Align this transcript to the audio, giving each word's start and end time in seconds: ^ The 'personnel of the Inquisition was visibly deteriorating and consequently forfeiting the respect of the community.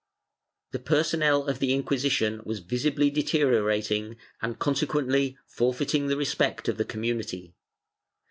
^ 0.69 0.71
The 0.71 0.79
'personnel 0.79 1.45
of 1.45 1.59
the 1.59 1.75
Inquisition 1.75 2.41
was 2.43 2.57
visibly 2.57 3.11
deteriorating 3.11 4.17
and 4.41 4.57
consequently 4.57 5.37
forfeiting 5.45 6.07
the 6.07 6.17
respect 6.17 6.67
of 6.67 6.77
the 6.77 6.85
community. 6.85 7.53